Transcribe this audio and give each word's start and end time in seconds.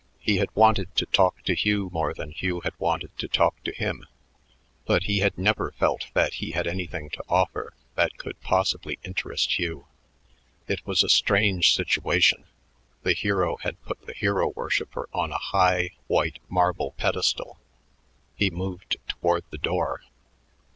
He 0.19 0.37
had 0.37 0.49
wanted 0.55 0.95
to 0.95 1.05
talk 1.05 1.43
to 1.43 1.53
Hugh 1.53 1.91
more 1.93 2.11
than 2.11 2.31
Hugh 2.31 2.61
had 2.61 2.73
wanted 2.79 3.15
to 3.19 3.27
talk 3.27 3.61
to 3.63 3.71
him, 3.71 4.07
but 4.85 5.03
he 5.03 5.19
had 5.19 5.37
never 5.37 5.75
felt 5.77 6.07
that 6.15 6.33
he 6.41 6.53
had 6.53 6.65
anything 6.65 7.11
to 7.11 7.23
offer 7.29 7.73
that 7.93 8.17
could 8.17 8.41
possibly 8.41 8.97
interest 9.03 9.59
Hugh. 9.59 9.85
It 10.67 10.83
was 10.87 11.03
a 11.03 11.07
strange 11.07 11.75
situation; 11.75 12.45
the 13.03 13.13
hero 13.13 13.57
had 13.57 13.79
put 13.83 14.07
the 14.07 14.13
hero 14.13 14.47
worshiper 14.47 15.07
on 15.13 15.31
a 15.31 15.37
high, 15.37 15.91
white 16.07 16.39
marble 16.49 16.95
pedestal. 16.97 17.59
He 18.35 18.49
moved 18.49 18.97
toward 19.07 19.43
the 19.51 19.59
door. 19.59 20.01